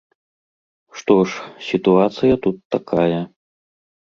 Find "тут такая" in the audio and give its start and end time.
2.47-3.21